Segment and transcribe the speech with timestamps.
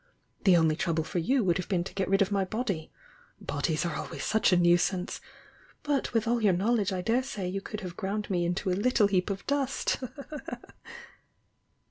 [0.45, 2.89] "The only trouble for you would have been to get rid of my body,—
[3.39, 5.21] bodies are always such a nuisance!
[5.83, 9.05] But with all your knowledge I daresay you could have ground me into a little
[9.05, 9.99] heap of dust!"